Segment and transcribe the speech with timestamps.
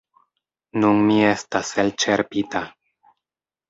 [0.85, 2.67] Nun mi estas elĉerpita.